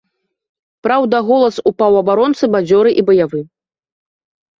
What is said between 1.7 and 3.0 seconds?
у паўабаронцы бадзёры